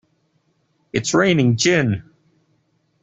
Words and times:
It's 0.93 1.13
raining 1.13 1.57
gin! 1.57 2.01